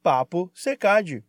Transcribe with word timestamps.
Papo 0.00 0.48
Secad. 0.54 1.24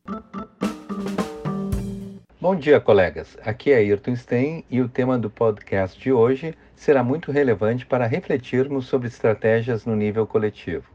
Bom 2.40 2.56
dia, 2.56 2.80
colegas. 2.80 3.36
Aqui 3.44 3.72
é 3.72 3.78
Ayrton 3.78 4.16
Stein 4.16 4.64
e 4.70 4.80
o 4.80 4.88
tema 4.88 5.18
do 5.18 5.28
podcast 5.28 6.00
de 6.00 6.12
hoje 6.12 6.56
será 6.76 7.04
muito 7.04 7.32
relevante 7.32 7.84
para 7.84 8.06
refletirmos 8.06 8.86
sobre 8.86 9.08
estratégias 9.08 9.88
no 9.88 9.96
nível 9.96 10.28
coletivo. 10.28 10.86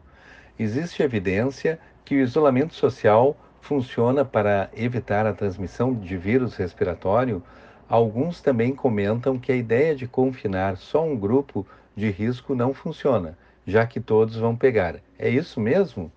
Existe 0.57 1.03
evidência 1.03 1.81
que 2.05 2.15
o 2.15 2.21
isolamento 2.21 2.75
social 2.75 3.37
funciona 3.61 4.25
para 4.25 4.71
evitar 4.73 5.27
a 5.27 5.35
transmissão 5.35 5.93
de 5.93 6.17
vírus 6.17 6.55
respiratório. 6.55 7.43
Alguns 7.89 8.41
também 8.41 8.73
comentam 8.73 9.37
que 9.37 9.51
a 9.51 9.57
ideia 9.57 9.97
de 9.97 10.07
confinar 10.07 10.77
só 10.77 11.05
um 11.05 11.17
grupo 11.17 11.67
de 11.97 12.09
risco 12.09 12.55
não 12.55 12.73
funciona, 12.73 13.37
já 13.67 13.85
que 13.85 13.99
todos 13.99 14.37
vão 14.37 14.55
pegar. 14.55 15.01
É 15.19 15.29
isso 15.29 15.61
mesmo? 15.61 16.11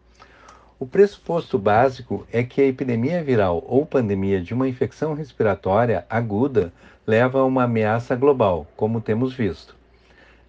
O 0.80 0.86
pressuposto 0.86 1.58
básico 1.58 2.28
é 2.32 2.44
que 2.44 2.62
a 2.62 2.66
epidemia 2.66 3.24
viral 3.24 3.64
ou 3.68 3.84
pandemia 3.84 4.40
de 4.40 4.54
uma 4.54 4.68
infecção 4.68 5.16
respiratória 5.16 6.06
aguda 6.08 6.72
leva 7.08 7.40
a 7.40 7.46
uma 7.46 7.64
ameaça 7.64 8.16
global, 8.16 8.68
como 8.76 9.02
temos 9.02 9.34
visto. 9.34 9.76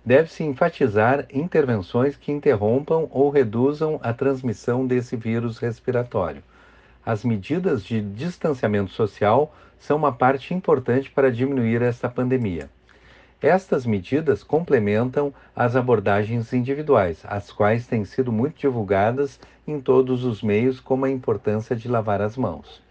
Deve-se 0.04 0.44
enfatizar 0.44 1.26
intervenções 1.32 2.14
que 2.14 2.30
interrompam 2.30 3.08
ou 3.10 3.30
reduzam 3.30 3.98
a 4.02 4.12
transmissão 4.12 4.86
desse 4.86 5.16
vírus 5.16 5.56
respiratório. 5.56 6.42
As 7.06 7.24
medidas 7.24 7.82
de 7.82 8.02
distanciamento 8.02 8.90
social 8.90 9.56
são 9.78 9.96
uma 9.96 10.12
parte 10.12 10.52
importante 10.52 11.10
para 11.10 11.32
diminuir 11.32 11.80
esta 11.80 12.06
pandemia. 12.06 12.68
Estas 13.40 13.86
medidas 13.86 14.42
complementam 14.42 15.32
as 15.54 15.76
abordagens 15.76 16.52
individuais, 16.52 17.20
as 17.24 17.52
quais 17.52 17.86
têm 17.86 18.04
sido 18.04 18.32
muito 18.32 18.58
divulgadas 18.58 19.38
em 19.64 19.80
todos 19.80 20.24
os 20.24 20.42
meios, 20.42 20.80
como 20.80 21.04
a 21.04 21.10
importância 21.10 21.76
de 21.76 21.86
lavar 21.86 22.20
as 22.20 22.36
mãos. 22.36 22.82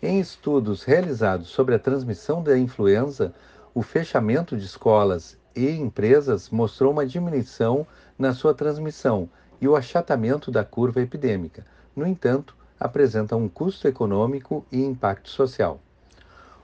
Em 0.00 0.20
estudos 0.20 0.84
realizados 0.84 1.48
sobre 1.48 1.74
a 1.74 1.78
transmissão 1.78 2.40
da 2.40 2.56
influenza, 2.56 3.34
o 3.74 3.82
fechamento 3.82 4.56
de 4.56 4.64
escolas 4.64 5.36
e 5.56 5.68
empresas 5.68 6.50
mostrou 6.50 6.92
uma 6.92 7.04
diminuição 7.04 7.84
na 8.16 8.32
sua 8.32 8.54
transmissão 8.54 9.28
e 9.60 9.66
o 9.66 9.74
achatamento 9.74 10.52
da 10.52 10.64
curva 10.64 11.00
epidêmica. 11.00 11.66
No 11.96 12.06
entanto, 12.06 12.56
apresenta 12.78 13.34
um 13.34 13.48
custo 13.48 13.88
econômico 13.88 14.64
e 14.70 14.80
impacto 14.80 15.30
social. 15.30 15.80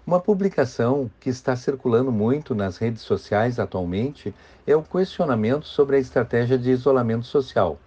Uma 0.06 0.18
publicação 0.18 1.10
que 1.20 1.28
está 1.28 1.54
circulando 1.54 2.10
muito 2.10 2.54
nas 2.54 2.78
redes 2.78 3.02
sociais 3.02 3.58
atualmente 3.58 4.34
é 4.66 4.74
o 4.74 4.82
questionamento 4.82 5.66
sobre 5.66 5.96
a 5.96 5.98
estratégia 5.98 6.56
de 6.56 6.70
isolamento 6.70 7.26
social. 7.26 7.78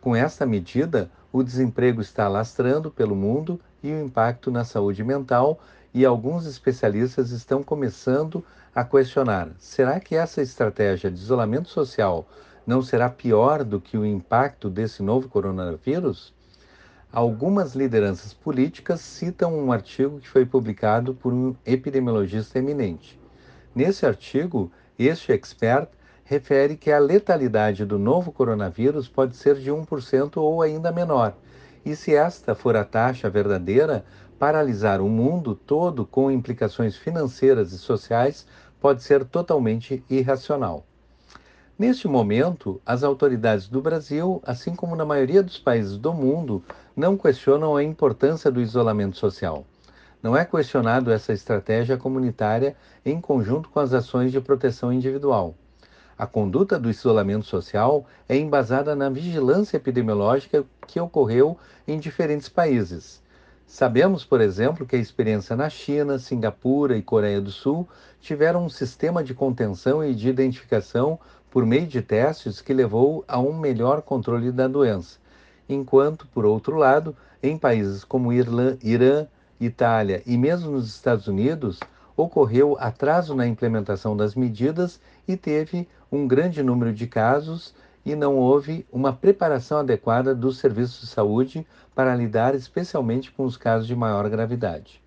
Com 0.00 0.16
esta 0.16 0.44
medida, 0.44 1.08
o 1.32 1.44
desemprego 1.44 2.00
está 2.00 2.24
alastrando 2.24 2.90
pelo 2.90 3.14
mundo 3.14 3.60
e 3.82 3.92
o 3.92 4.04
impacto 4.04 4.50
na 4.50 4.64
saúde 4.64 5.04
mental, 5.04 5.60
e 5.94 6.04
alguns 6.04 6.44
especialistas 6.44 7.30
estão 7.30 7.62
começando 7.62 8.44
a 8.74 8.84
questionar: 8.84 9.48
será 9.56 10.00
que 10.00 10.16
essa 10.16 10.42
estratégia 10.42 11.08
de 11.08 11.20
isolamento 11.20 11.68
social 11.68 12.26
não 12.66 12.82
será 12.82 13.08
pior 13.08 13.62
do 13.62 13.80
que 13.80 13.96
o 13.96 14.04
impacto 14.04 14.68
desse 14.68 15.04
novo 15.04 15.28
coronavírus? 15.28 16.33
Algumas 17.14 17.76
lideranças 17.76 18.34
políticas 18.34 19.00
citam 19.00 19.56
um 19.56 19.70
artigo 19.70 20.18
que 20.18 20.28
foi 20.28 20.44
publicado 20.44 21.14
por 21.14 21.32
um 21.32 21.54
epidemiologista 21.64 22.58
eminente. 22.58 23.20
Nesse 23.72 24.04
artigo, 24.04 24.72
este 24.98 25.30
expert 25.30 25.90
refere 26.24 26.76
que 26.76 26.90
a 26.90 26.98
letalidade 26.98 27.84
do 27.84 28.00
novo 28.00 28.32
coronavírus 28.32 29.08
pode 29.08 29.36
ser 29.36 29.54
de 29.60 29.70
1% 29.70 30.38
ou 30.38 30.60
ainda 30.60 30.90
menor. 30.90 31.36
E 31.86 31.94
se 31.94 32.16
esta 32.16 32.52
for 32.52 32.74
a 32.74 32.82
taxa 32.82 33.30
verdadeira, 33.30 34.04
paralisar 34.36 35.00
o 35.00 35.08
mundo 35.08 35.54
todo 35.54 36.04
com 36.04 36.32
implicações 36.32 36.96
financeiras 36.96 37.70
e 37.70 37.78
sociais 37.78 38.44
pode 38.80 39.04
ser 39.04 39.24
totalmente 39.24 40.02
irracional. 40.10 40.84
Neste 41.76 42.06
momento, 42.06 42.80
as 42.86 43.02
autoridades 43.02 43.66
do 43.66 43.82
Brasil, 43.82 44.40
assim 44.46 44.76
como 44.76 44.94
na 44.94 45.04
maioria 45.04 45.42
dos 45.42 45.58
países 45.58 45.98
do 45.98 46.14
mundo, 46.14 46.62
não 46.94 47.16
questionam 47.16 47.74
a 47.74 47.82
importância 47.82 48.48
do 48.48 48.60
isolamento 48.60 49.16
social. 49.16 49.66
Não 50.22 50.36
é 50.36 50.44
questionado 50.44 51.10
essa 51.10 51.32
estratégia 51.32 51.96
comunitária 51.96 52.76
em 53.04 53.20
conjunto 53.20 53.68
com 53.70 53.80
as 53.80 53.92
ações 53.92 54.30
de 54.30 54.40
proteção 54.40 54.92
individual. 54.92 55.56
A 56.16 56.28
conduta 56.28 56.78
do 56.78 56.88
isolamento 56.88 57.44
social 57.44 58.06
é 58.28 58.36
embasada 58.36 58.94
na 58.94 59.10
vigilância 59.10 59.76
epidemiológica 59.76 60.64
que 60.86 61.00
ocorreu 61.00 61.58
em 61.88 61.98
diferentes 61.98 62.48
países. 62.48 63.20
Sabemos, 63.66 64.24
por 64.24 64.40
exemplo, 64.40 64.86
que 64.86 64.94
a 64.94 65.00
experiência 65.00 65.56
na 65.56 65.68
China, 65.68 66.20
Singapura 66.20 66.96
e 66.96 67.02
Coreia 67.02 67.40
do 67.40 67.50
Sul 67.50 67.88
tiveram 68.20 68.64
um 68.64 68.68
sistema 68.68 69.24
de 69.24 69.34
contenção 69.34 70.04
e 70.04 70.14
de 70.14 70.28
identificação 70.28 71.18
por 71.54 71.64
meio 71.64 71.86
de 71.86 72.02
testes 72.02 72.60
que 72.60 72.74
levou 72.74 73.24
a 73.28 73.38
um 73.38 73.56
melhor 73.56 74.02
controle 74.02 74.50
da 74.50 74.66
doença, 74.66 75.20
enquanto, 75.68 76.26
por 76.34 76.44
outro 76.44 76.76
lado, 76.76 77.16
em 77.40 77.56
países 77.56 78.02
como 78.02 78.32
Irlã, 78.32 78.76
Irã, 78.82 79.28
Itália 79.60 80.20
e 80.26 80.36
mesmo 80.36 80.72
nos 80.72 80.88
Estados 80.88 81.28
Unidos, 81.28 81.78
ocorreu 82.16 82.76
atraso 82.80 83.36
na 83.36 83.46
implementação 83.46 84.16
das 84.16 84.34
medidas 84.34 85.00
e 85.28 85.36
teve 85.36 85.86
um 86.10 86.26
grande 86.26 86.60
número 86.60 86.92
de 86.92 87.06
casos 87.06 87.72
e 88.04 88.16
não 88.16 88.34
houve 88.34 88.84
uma 88.90 89.12
preparação 89.12 89.78
adequada 89.78 90.34
dos 90.34 90.58
serviços 90.58 91.02
de 91.02 91.06
saúde 91.06 91.64
para 91.94 92.16
lidar 92.16 92.56
especialmente 92.56 93.30
com 93.30 93.44
os 93.44 93.56
casos 93.56 93.86
de 93.86 93.94
maior 93.94 94.28
gravidade. 94.28 95.00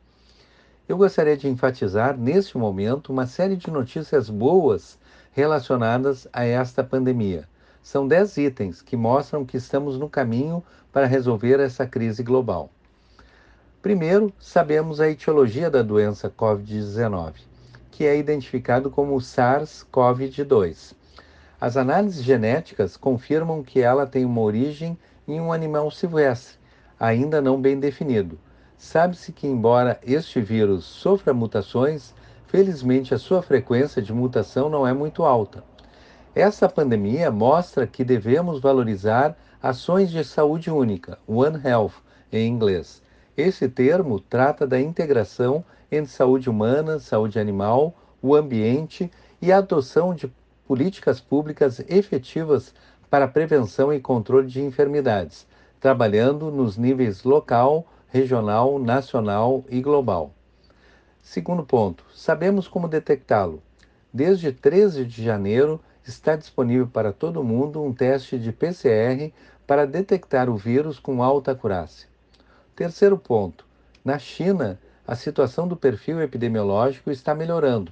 Eu 0.88 0.96
gostaria 0.96 1.36
de 1.36 1.50
enfatizar 1.50 2.18
neste 2.18 2.58
momento 2.58 3.12
uma 3.12 3.28
série 3.28 3.58
de 3.58 3.70
notícias 3.70 4.30
boas 4.30 4.98
relacionadas 5.38 6.28
a 6.34 6.46
esta 6.46 6.84
pandemia. 6.84 7.48
São 7.84 8.08
dez 8.08 8.38
itens 8.38 8.82
que 8.82 8.98
mostram 8.98 9.46
que 9.46 9.56
estamos 9.56 9.96
no 9.96 10.10
caminho 10.10 10.64
para 10.92 11.06
resolver 11.06 11.60
essa 11.60 11.86
crise 11.86 12.24
global. 12.24 12.72
Primeiro, 13.80 14.34
sabemos 14.40 15.00
a 15.00 15.08
etiologia 15.08 15.70
da 15.70 15.84
doença 15.84 16.28
Covid-19, 16.28 17.34
que 17.92 18.04
é 18.04 18.18
identificado 18.18 18.90
como 18.90 19.16
SARS-CoV-2. 19.18 20.96
As 21.62 21.78
análises 21.78 22.24
genéticas 22.24 22.98
confirmam 22.98 23.62
que 23.62 23.80
ela 23.80 24.08
tem 24.08 24.26
uma 24.26 24.42
origem 24.42 24.98
em 25.28 25.40
um 25.40 25.54
animal 25.54 25.92
silvestre, 25.92 26.58
ainda 27.00 27.40
não 27.40 27.62
bem 27.62 27.80
definido. 27.80 28.40
Sabe-se 28.76 29.32
que, 29.32 29.46
embora 29.46 30.00
este 30.02 30.42
vírus 30.42 30.84
sofra 30.84 31.32
mutações, 31.32 32.12
felizmente 32.48 33.14
a 33.14 33.18
sua 33.18 33.42
frequência 33.42 34.02
de 34.02 34.14
mutação 34.14 34.70
não 34.70 34.88
é 34.88 34.94
muito 34.94 35.24
alta. 35.24 35.64
Essa 36.34 36.70
pandemia 36.70 37.32
mostra 37.32 37.88
que 37.88 38.04
devemos 38.04 38.62
valorizar 38.62 39.38
ações 39.62 40.10
de 40.10 40.24
saúde 40.24 40.70
única, 40.70 41.18
One 41.28 41.60
Health 41.64 41.94
em 42.32 42.48
inglês. 42.48 43.02
Esse 43.36 43.68
termo 43.68 44.20
trata 44.20 44.66
da 44.66 44.80
integração 44.80 45.64
entre 45.92 46.12
saúde 46.12 46.50
humana, 46.50 47.00
saúde 47.00 47.40
animal, 47.40 47.94
o 48.22 48.36
ambiente 48.36 49.12
e 49.42 49.52
a 49.52 49.58
adoção 49.58 50.14
de 50.14 50.32
políticas 50.68 51.20
públicas 51.20 51.80
efetivas 51.88 52.74
para 53.10 53.28
prevenção 53.28 53.94
e 53.94 54.00
controle 54.00 54.48
de 54.48 54.62
enfermidades, 54.62 55.48
trabalhando 55.80 56.52
nos 56.52 56.78
níveis 56.78 57.24
local, 57.24 57.86
regional, 58.10 58.80
nacional 58.80 59.64
e 59.70 59.82
global. 59.82 60.37
Segundo 61.30 61.62
ponto, 61.62 62.06
sabemos 62.16 62.70
como 62.70 62.88
detectá-lo. 62.88 63.62
Desde 64.14 64.50
13 64.50 65.04
de 65.04 65.26
janeiro 65.26 65.82
está 66.08 66.38
disponível 66.38 66.88
para 66.88 67.12
todo 67.12 67.44
mundo 67.44 67.84
um 67.84 67.94
teste 67.94 68.40
de 68.40 68.54
PCR 68.54 69.34
para 69.68 69.86
detectar 69.86 70.50
o 70.50 70.56
vírus 70.56 71.00
com 71.00 71.22
alta 71.22 71.52
acurácia. 71.52 72.08
Terceiro 72.74 73.18
ponto, 73.18 73.66
na 74.06 74.18
China, 74.18 74.80
a 75.06 75.18
situação 75.18 75.68
do 75.68 75.76
perfil 75.76 76.22
epidemiológico 76.22 77.12
está 77.12 77.36
melhorando. 77.36 77.92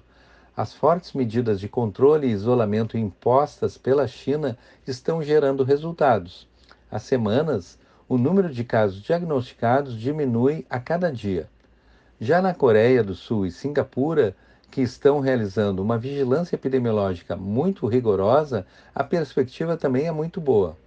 As 0.55 0.73
fortes 0.73 1.11
medidas 1.11 1.59
de 1.59 1.67
controle 1.67 2.27
e 2.27 2.31
isolamento 2.31 2.97
impostas 2.97 3.77
pela 3.77 4.07
China 4.07 4.57
estão 4.87 5.21
gerando 5.21 5.65
resultados. 5.65 6.47
Há 6.89 6.99
semanas, 6.99 7.77
o 8.07 8.17
número 8.17 8.49
de 8.49 8.63
casos 8.63 9.01
diagnosticados 9.03 9.99
diminui 9.99 10.65
a 10.69 10.79
cada 10.79 11.11
dia. 11.11 11.49
Já 12.19 12.41
na 12.41 12.53
Coreia 12.53 13.03
do 13.03 13.13
Sul 13.13 13.45
e 13.45 13.51
Singapura, 13.51 14.33
que 14.71 14.81
estão 14.81 15.19
realizando 15.19 15.81
uma 15.81 15.97
vigilância 15.97 16.55
epidemiológica 16.55 17.35
muito 17.35 17.85
rigorosa, 17.87 18.65
a 18.93 19.03
perspectiva 19.03 19.75
também 19.75 20.07
é 20.07 20.11
muito 20.13 20.39
boa. 20.39 20.77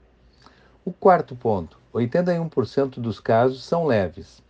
O 0.86 0.90
quarto 0.90 1.36
ponto: 1.36 1.78
81% 1.92 2.98
dos 2.98 3.20
casos 3.20 3.62
são 3.62 3.84
leves. 3.84 4.42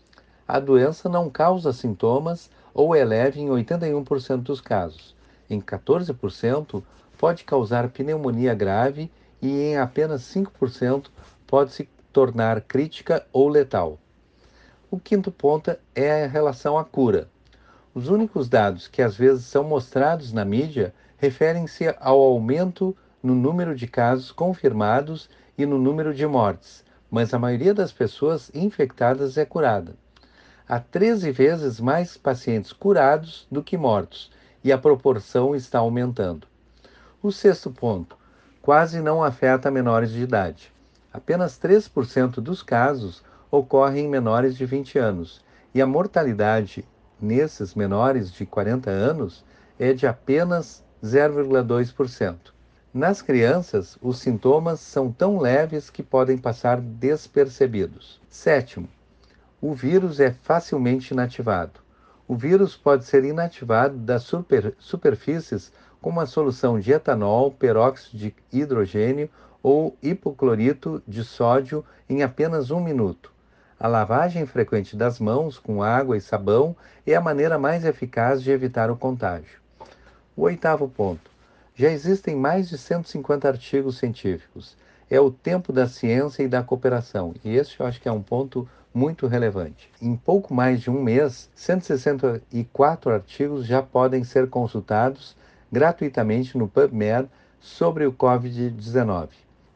A 0.46 0.60
doença 0.60 1.08
não 1.08 1.28
causa 1.28 1.72
sintomas 1.72 2.48
ou 2.72 2.94
é 2.94 3.04
leve 3.04 3.40
em 3.40 3.48
81% 3.48 4.42
dos 4.42 4.60
casos. 4.60 5.16
Em 5.50 5.60
14%, 5.60 6.80
pode 7.18 7.42
causar 7.42 7.88
pneumonia 7.88 8.54
grave 8.54 9.10
e 9.42 9.48
em 9.48 9.76
apenas 9.76 10.22
5% 10.22 11.06
pode 11.44 11.72
se 11.72 11.88
tornar 12.12 12.60
crítica 12.60 13.26
ou 13.32 13.48
letal. 13.48 13.98
O 14.90 14.98
quinto 14.98 15.30
ponto 15.30 15.76
é 15.94 16.24
a 16.24 16.26
relação 16.26 16.78
à 16.78 16.84
cura. 16.84 17.28
Os 17.94 18.08
únicos 18.08 18.48
dados 18.48 18.88
que 18.88 19.02
às 19.02 19.14
vezes 19.14 19.44
são 19.44 19.62
mostrados 19.62 20.32
na 20.32 20.46
mídia 20.46 20.94
referem-se 21.18 21.94
ao 22.00 22.18
aumento 22.18 22.96
no 23.22 23.34
número 23.34 23.76
de 23.76 23.86
casos 23.86 24.32
confirmados 24.32 25.28
e 25.58 25.66
no 25.66 25.76
número 25.76 26.14
de 26.14 26.26
mortes, 26.26 26.82
mas 27.10 27.34
a 27.34 27.38
maioria 27.38 27.74
das 27.74 27.92
pessoas 27.92 28.50
infectadas 28.54 29.36
é 29.36 29.44
curada. 29.44 29.94
Há 30.66 30.80
13 30.80 31.32
vezes 31.32 31.78
mais 31.80 32.16
pacientes 32.16 32.72
curados 32.72 33.46
do 33.50 33.62
que 33.62 33.76
mortos, 33.76 34.30
e 34.64 34.72
a 34.72 34.78
proporção 34.78 35.54
está 35.54 35.80
aumentando. 35.80 36.46
O 37.22 37.30
sexto 37.30 37.70
ponto: 37.70 38.16
quase 38.62 39.00
não 39.00 39.22
afeta 39.22 39.70
menores 39.70 40.10
de 40.10 40.22
idade. 40.22 40.72
Apenas 41.12 41.58
3% 41.58 42.40
dos 42.40 42.62
casos 42.62 43.22
ocorrem 43.50 44.04
em 44.04 44.08
menores 44.08 44.56
de 44.56 44.64
20 44.64 44.98
anos, 44.98 45.44
e 45.74 45.80
a 45.80 45.86
mortalidade 45.86 46.84
nesses 47.20 47.74
menores 47.74 48.32
de 48.32 48.46
40 48.46 48.90
anos 48.90 49.44
é 49.78 49.92
de 49.92 50.06
apenas 50.06 50.84
0,2%. 51.02 52.36
Nas 52.92 53.20
crianças, 53.22 53.98
os 54.00 54.18
sintomas 54.18 54.80
são 54.80 55.12
tão 55.12 55.38
leves 55.38 55.90
que 55.90 56.02
podem 56.02 56.38
passar 56.38 56.80
despercebidos. 56.80 58.20
Sétimo, 58.28 58.88
o 59.60 59.74
vírus 59.74 60.20
é 60.20 60.32
facilmente 60.32 61.12
inativado. 61.12 61.80
O 62.26 62.34
vírus 62.34 62.76
pode 62.76 63.04
ser 63.04 63.24
inativado 63.24 63.96
das 63.96 64.22
super, 64.22 64.74
superfícies 64.78 65.72
com 66.00 66.10
uma 66.10 66.26
solução 66.26 66.78
de 66.78 66.92
etanol, 66.92 67.50
peróxido 67.50 68.18
de 68.18 68.34
hidrogênio 68.52 69.28
ou 69.62 69.96
hipoclorito 70.02 71.02
de 71.06 71.24
sódio 71.24 71.84
em 72.08 72.22
apenas 72.22 72.70
um 72.70 72.80
minuto. 72.80 73.32
A 73.80 73.86
lavagem 73.86 74.44
frequente 74.44 74.96
das 74.96 75.20
mãos 75.20 75.56
com 75.56 75.84
água 75.84 76.16
e 76.16 76.20
sabão 76.20 76.74
é 77.06 77.14
a 77.14 77.20
maneira 77.20 77.56
mais 77.56 77.84
eficaz 77.84 78.42
de 78.42 78.50
evitar 78.50 78.90
o 78.90 78.96
contágio. 78.96 79.60
O 80.36 80.42
oitavo 80.42 80.88
ponto. 80.88 81.30
Já 81.76 81.88
existem 81.88 82.34
mais 82.34 82.68
de 82.68 82.76
150 82.76 83.46
artigos 83.46 83.98
científicos. 83.98 84.76
É 85.08 85.20
o 85.20 85.30
tempo 85.30 85.72
da 85.72 85.86
ciência 85.86 86.42
e 86.42 86.48
da 86.48 86.60
cooperação, 86.60 87.32
e 87.44 87.54
esse 87.54 87.78
eu 87.78 87.86
acho 87.86 88.00
que 88.00 88.08
é 88.08 88.12
um 88.12 88.20
ponto 88.20 88.68
muito 88.92 89.28
relevante. 89.28 89.88
Em 90.02 90.16
pouco 90.16 90.52
mais 90.52 90.80
de 90.80 90.90
um 90.90 91.00
mês, 91.00 91.48
164 91.54 93.12
artigos 93.12 93.64
já 93.64 93.80
podem 93.80 94.24
ser 94.24 94.50
consultados 94.50 95.36
gratuitamente 95.70 96.58
no 96.58 96.66
PubMed 96.66 97.28
sobre 97.60 98.04
o 98.06 98.12
Covid-19. 98.12 99.28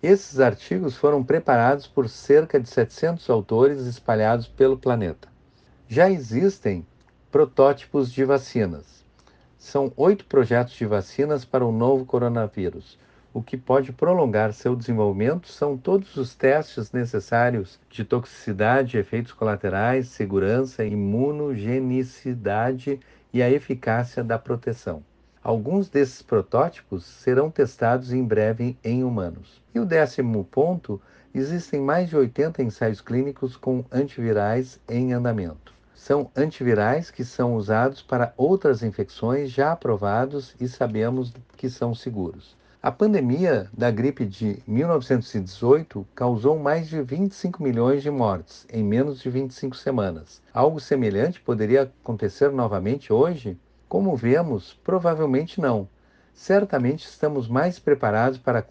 Esses 0.03 0.41
artigos 0.41 0.97
foram 0.97 1.23
preparados 1.23 1.87
por 1.87 2.09
cerca 2.09 2.59
de 2.59 2.69
700 2.69 3.31
autores 3.31 3.87
espalhados 3.87 4.49
pelo 4.49 4.77
planeta. 4.77 5.29
Já 5.89 6.11
existem 6.11 6.85
protótipos 7.31 8.13
de 8.13 8.25
vacinas 8.25 9.03
são 9.63 9.91
oito 9.97 10.25
projetos 10.25 10.75
de 10.75 10.85
vacinas 10.85 11.45
para 11.45 11.65
o 11.65 11.71
novo 11.71 12.05
coronavírus. 12.05 12.99
O 13.33 13.41
que 13.41 13.57
pode 13.57 13.93
prolongar 13.93 14.53
seu 14.53 14.75
desenvolvimento 14.75 15.47
são 15.47 15.79
todos 15.79 16.17
os 16.17 16.35
testes 16.35 16.91
necessários 16.91 17.79
de 17.89 18.05
toxicidade, 18.05 18.99
efeitos 18.99 19.33
colaterais, 19.33 20.09
segurança, 20.09 20.85
imunogenicidade 20.85 22.99
e 23.33 23.41
a 23.41 23.49
eficácia 23.49 24.25
da 24.25 24.37
proteção. 24.37 25.05
Alguns 25.43 25.89
desses 25.89 26.23
protótipos 26.23 27.05
serão 27.05 27.51
testados 27.51 28.13
em 28.13 28.25
breve 28.25 28.77
em 28.85 29.03
humanos. 29.03 29.61
E 29.75 29.81
o 29.81 29.85
décimo 29.85 30.45
ponto: 30.45 31.01
existem 31.35 31.81
mais 31.81 32.09
de 32.09 32.17
80 32.17 32.63
ensaios 32.63 33.01
clínicos 33.01 33.57
com 33.57 33.85
antivirais 33.91 34.79
em 34.89 35.13
andamento 35.13 35.73
são 36.03 36.29
antivirais 36.35 37.13
que 37.13 37.25
são 37.25 37.55
usados 37.55 38.03
para 38.03 38.35
outras 38.37 38.83
infecções 38.83 39.53
já 39.53 39.71
aprovados 39.71 40.53
e 40.61 40.67
sabemos 40.67 41.33
que 41.57 41.71
são 41.71 41.95
seguros. 41.95 42.57
A 42.83 42.91
pandemia 42.91 43.71
da 43.73 43.89
gripe 43.89 44.27
de 44.27 44.61
1918 44.67 46.05
causou 46.13 46.59
mais 46.59 46.89
de 46.89 47.01
25 47.01 47.63
milhões 47.63 48.03
de 48.03 48.11
mortes 48.11 48.67
em 48.69 48.83
menos 48.83 49.21
de 49.21 49.31
25 49.31 49.77
semanas. 49.77 50.43
Algo 50.53 50.81
semelhante 50.81 51.41
poderia 51.41 51.83
acontecer 51.83 52.51
novamente 52.51 53.13
hoje? 53.13 53.57
Como 53.93 54.17
vemos, 54.17 54.73
provavelmente 54.83 55.61
não. 55.61 55.87
Certamente 56.33 57.05
estamos 57.07 57.47
mais 57.47 57.79
preparados 57.79 58.39
para 58.39 58.65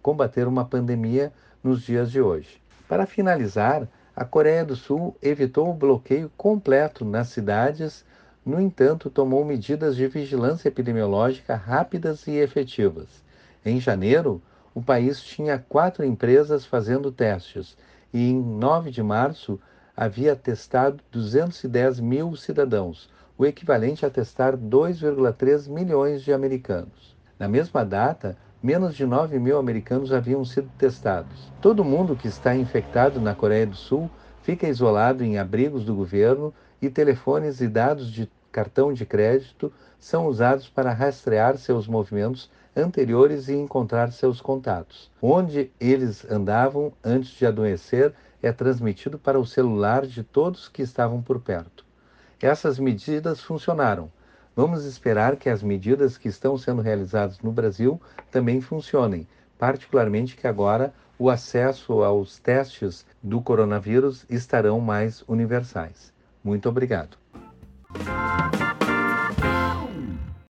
combater 0.00 0.48
uma 0.48 0.64
pandemia 0.64 1.30
nos 1.62 1.82
dias 1.82 2.10
de 2.10 2.22
hoje. 2.22 2.58
Para 2.88 3.04
finalizar, 3.04 3.86
a 4.16 4.24
Coreia 4.24 4.64
do 4.64 4.74
Sul 4.74 5.14
evitou 5.20 5.68
o 5.68 5.74
bloqueio 5.74 6.32
completo 6.38 7.04
nas 7.04 7.28
cidades, 7.28 8.02
no 8.46 8.58
entanto, 8.58 9.10
tomou 9.10 9.44
medidas 9.44 9.94
de 9.94 10.08
vigilância 10.08 10.68
epidemiológica 10.68 11.54
rápidas 11.54 12.26
e 12.26 12.36
efetivas. 12.36 13.22
Em 13.62 13.78
janeiro, 13.78 14.40
o 14.74 14.80
país 14.80 15.22
tinha 15.22 15.62
quatro 15.68 16.02
empresas 16.02 16.64
fazendo 16.64 17.12
testes 17.12 17.76
e, 18.10 18.30
em 18.30 18.40
9 18.40 18.90
de 18.90 19.02
março, 19.02 19.60
havia 19.94 20.34
testado 20.34 20.98
210 21.12 22.00
mil 22.00 22.34
cidadãos, 22.36 23.10
o 23.36 23.46
equivalente 23.46 24.04
a 24.04 24.10
testar 24.10 24.56
2,3 24.56 25.68
milhões 25.68 26.22
de 26.22 26.32
americanos. 26.32 27.16
Na 27.38 27.48
mesma 27.48 27.84
data, 27.84 28.36
menos 28.62 28.94
de 28.94 29.04
9 29.04 29.38
mil 29.38 29.58
americanos 29.58 30.12
haviam 30.12 30.44
sido 30.44 30.70
testados. 30.78 31.50
Todo 31.60 31.84
mundo 31.84 32.14
que 32.14 32.28
está 32.28 32.54
infectado 32.54 33.20
na 33.20 33.34
Coreia 33.34 33.66
do 33.66 33.74
Sul 33.74 34.10
fica 34.42 34.68
isolado 34.68 35.24
em 35.24 35.38
abrigos 35.38 35.84
do 35.84 35.94
governo 35.94 36.52
e 36.80 36.88
telefones 36.88 37.60
e 37.60 37.68
dados 37.68 38.10
de 38.10 38.30
cartão 38.50 38.92
de 38.92 39.06
crédito 39.06 39.72
são 39.98 40.26
usados 40.26 40.68
para 40.68 40.92
rastrear 40.92 41.56
seus 41.56 41.88
movimentos 41.88 42.50
anteriores 42.76 43.48
e 43.48 43.54
encontrar 43.54 44.12
seus 44.12 44.40
contatos. 44.40 45.10
Onde 45.20 45.70
eles 45.80 46.28
andavam 46.30 46.92
antes 47.02 47.30
de 47.30 47.46
adoecer 47.46 48.12
é 48.42 48.52
transmitido 48.52 49.18
para 49.18 49.38
o 49.38 49.46
celular 49.46 50.06
de 50.06 50.22
todos 50.22 50.68
que 50.68 50.82
estavam 50.82 51.22
por 51.22 51.40
perto. 51.40 51.81
Essas 52.42 52.78
medidas 52.78 53.40
funcionaram 53.40 54.10
Vamos 54.54 54.84
esperar 54.84 55.36
que 55.36 55.48
as 55.48 55.62
medidas 55.62 56.18
que 56.18 56.28
estão 56.28 56.58
sendo 56.58 56.82
realizadas 56.82 57.38
no 57.40 57.50
Brasil 57.50 57.98
também 58.30 58.60
funcionem, 58.60 59.26
particularmente 59.58 60.36
que 60.36 60.46
agora 60.46 60.92
o 61.18 61.30
acesso 61.30 62.02
aos 62.02 62.38
testes 62.38 63.06
do 63.22 63.40
coronavírus 63.40 64.26
estarão 64.28 64.78
mais 64.78 65.24
universais. 65.26 66.12
Muito 66.44 66.68
obrigado. 66.68 67.16